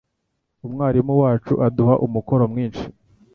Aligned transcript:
Umwarimu 0.67 1.13
wacu 1.21 1.53
aduha 1.67 1.93
umukoro 2.05 2.43
mwinshi. 2.51 2.85